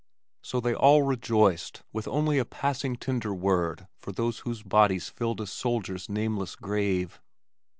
So 0.41 0.59
they 0.59 0.73
all 0.73 1.03
rejoiced, 1.03 1.83
with 1.93 2.07
only 2.07 2.39
a 2.39 2.43
passing 2.45 2.95
tender 2.95 3.35
word 3.35 3.85
for 3.99 4.11
those 4.11 4.39
whose 4.39 4.63
bodies 4.63 5.09
filled 5.09 5.39
a 5.41 5.45
soldier's 5.45 6.09
nameless 6.09 6.55
grave. 6.55 7.21